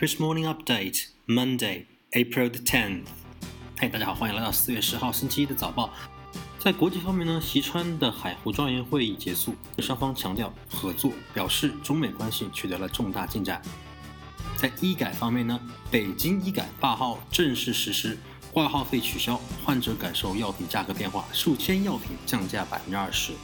[0.00, 3.04] Chris Morning Update, Monday, April the tenth.
[3.78, 5.90] 嘿，大家好，欢迎来到四月十号星期一的早报。
[6.58, 13.60] 在国际方面呢，西川的海湖庄园会议结束，双方强调合作，表示中美关系取得了重大进展。
[14.56, 15.60] 在医改方面呢，
[15.90, 18.16] 北京医改八号正式实施，
[18.50, 23.34] 挂号费取消，患者感受药品价格变化，数千药品降价百分之二十。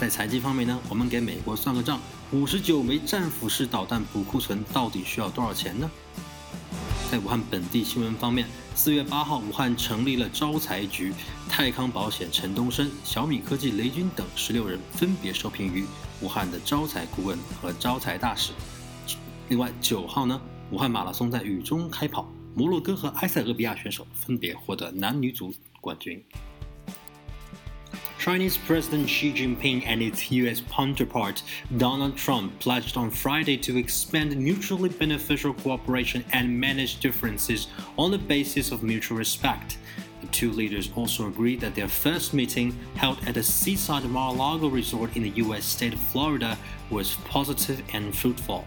[0.00, 2.00] 在财经方面呢，我们给美国算个账：
[2.32, 5.88] 五十九枚战斧式导弹补库存到底需要多少钱呢？
[7.08, 11.14] 在武汉本地新闻方面，四月八号，武汉成立了招财局，
[11.48, 15.84] 泰康保险陈东升、小米科技雷军等十六人分别受聘于
[16.20, 18.50] 武汉的招财顾问和招财大使。
[19.48, 20.40] 另外，九号呢，
[20.72, 26.20] 武汉马拉松在雨中开跑，摩洛哥和埃塞俄比亚选手分别获得男女组冠军。
[28.26, 31.44] Chinese President Xi Jinping and its US counterpart
[31.76, 38.18] Donald Trump pledged on Friday to expand mutually beneficial cooperation and manage differences on the
[38.18, 39.78] basis of mutual respect.
[40.22, 45.14] The two leaders also agreed that their first meeting, held at a seaside Mar-a-Lago resort
[45.14, 46.58] in the US state of Florida,
[46.90, 48.64] was positive and fruitful.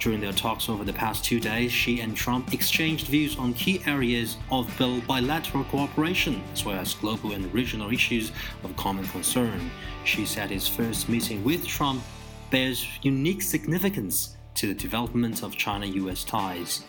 [0.00, 3.82] During their talks over the past two days, Xi and Trump exchanged views on key
[3.84, 4.66] areas of
[5.06, 8.32] bilateral cooperation as well as global and regional issues
[8.64, 9.70] of common concern.
[10.04, 12.02] Xi said his first meeting with Trump
[12.50, 16.82] bears unique significance to the development of China US ties.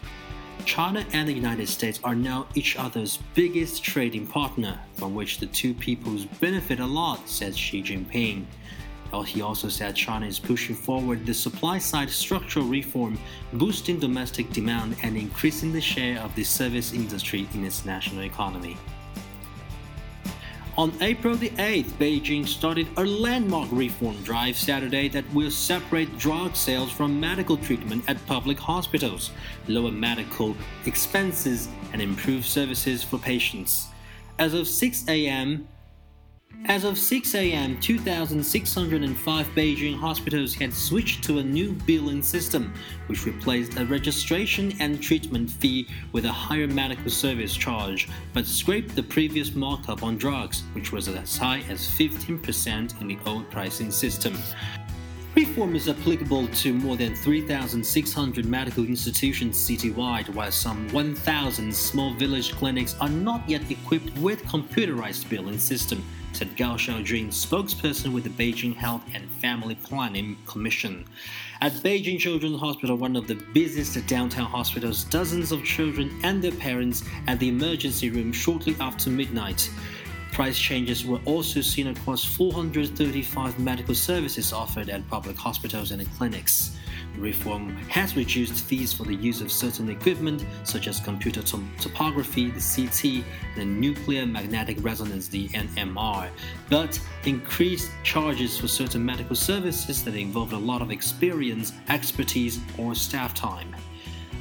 [0.64, 5.48] China and the United States are now each other's biggest trading partner, from which the
[5.48, 8.46] two peoples benefit a lot, said Xi Jinping.
[9.20, 13.20] He also said China is pushing forward the supply side structural reform,
[13.54, 18.78] boosting domestic demand and increasing the share of the service industry in its national economy.
[20.78, 26.56] On April the 8th, Beijing started a landmark reform drive Saturday that will separate drug
[26.56, 29.32] sales from medical treatment at public hospitals,
[29.68, 33.90] lower medical expenses, and improve services for patients.
[34.40, 35.68] As of 6 a.m.,
[36.66, 42.74] as of 6 a.m., 2,605 Beijing hospitals had switched to a new billing system,
[43.08, 48.96] which replaced a registration and treatment fee with a higher medical service charge, but scraped
[48.96, 53.92] the previous markup on drugs, which was as high as 15% in the old pricing
[53.92, 54.38] system.
[55.34, 62.52] Reform is applicable to more than 3,600 medical institutions citywide, while some 1,000 small village
[62.52, 66.04] clinics are not yet equipped with computerized billing system
[66.34, 71.06] said Gao Xiaojun, spokesperson with the Beijing Health and Family Planning Commission.
[71.62, 76.52] At Beijing Children's Hospital, one of the busiest downtown hospitals, dozens of children and their
[76.54, 79.70] parents at the emergency room shortly after midnight.
[80.32, 86.78] Price changes were also seen across 435 medical services offered at public hospitals and clinics.
[87.18, 92.62] Reform has reduced fees for the use of certain equipment such as computer tomography, the
[92.62, 93.24] CT,
[93.58, 96.30] and nuclear magnetic resonance, the NMR,
[96.70, 102.96] but increased charges for certain medical services that involved a lot of experience, expertise, or
[102.96, 103.76] staff time.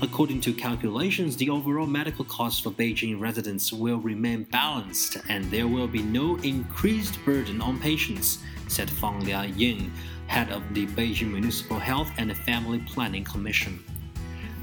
[0.02, 5.68] According to calculations, the overall medical costs for Beijing residents will remain balanced and there
[5.68, 9.90] will be no increased burden on patients, said Fang Laiying,
[10.30, 13.82] head of the Beijing Municipal Health and Family Planning Commission.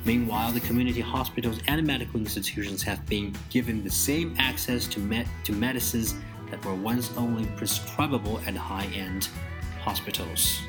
[0.06, 5.28] Meanwhile, the community hospitals and medical institutions have been given the same access to, med-
[5.44, 6.16] to medicines
[6.50, 9.28] that were once only prescribable at high end
[9.82, 10.62] hospitals.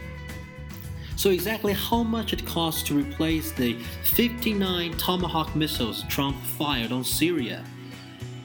[1.15, 7.05] So, exactly how much it costs to replace the 59 Tomahawk missiles Trump fired on
[7.05, 7.65] Syria?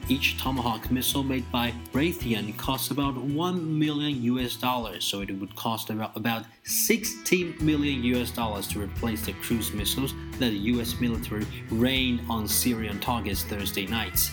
[0.10, 5.56] Each Tomahawk missile made by Raytheon costs about 1 million US dollars, so it would
[5.56, 11.00] cost about, about 16 million US dollars to replace the cruise missiles that the US
[11.00, 14.30] military rained on Syrian targets Thursday night.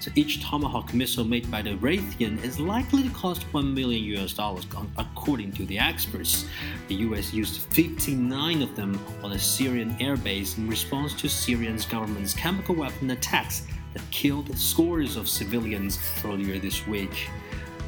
[0.00, 4.32] So each Tomahawk missile made by the Raytheon is likely to cost 1 million US
[4.32, 4.66] dollars,
[4.98, 6.46] according to the experts.
[6.88, 12.34] The US used 59 of them on a Syrian airbase in response to Syrian's government's
[12.34, 13.62] chemical weapon attacks
[13.94, 17.30] that killed scores of civilians earlier this week.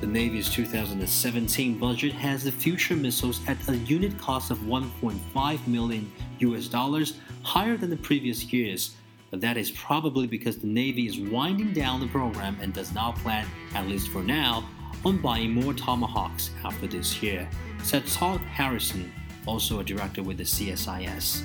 [0.00, 6.10] The Navy's 2017 budget has the future missiles at a unit cost of 1.5 million
[6.38, 8.96] US dollars, higher than the previous years
[9.30, 13.16] but that is probably because the Navy is winding down the program and does not
[13.16, 14.68] plan, at least for now,
[15.04, 17.48] on buying more Tomahawks after this year,
[17.82, 19.12] said Todd Harrison,
[19.46, 21.42] also a director with the CSIS.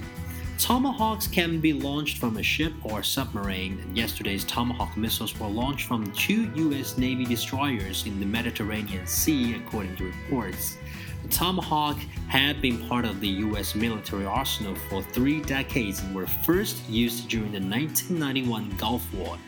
[0.62, 6.12] Tomahawks can be launched from a ship or submarine, yesterday's Tomahawk missiles were launched from
[6.12, 7.00] two U.S.
[7.00, 10.78] Navy destroyers in the Mediterranean Sea, according to reports.
[11.24, 11.98] The Tomahawk
[12.28, 13.74] had been part of the U.S.
[13.74, 19.40] military arsenal for three decades and were first used during the 1991 Gulf War.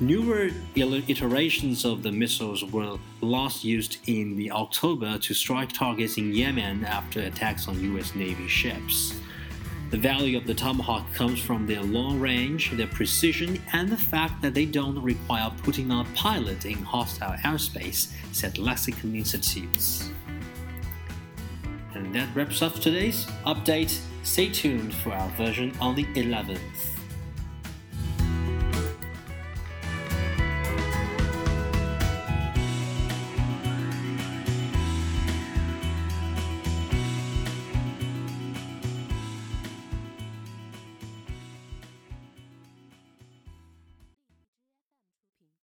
[0.00, 6.32] Newer iterations of the missiles were last used in the October to strike targets in
[6.32, 8.14] Yemen after attacks on U.S.
[8.14, 9.12] Navy ships.
[9.90, 14.42] The value of the Tomahawk comes from their long range, their precision, and the fact
[14.42, 20.10] that they don't require putting a pilot in hostile airspace, said Lexington Institutes.
[21.94, 23.98] And that wraps up today's update.
[24.24, 26.97] Stay tuned for our version on the 11th.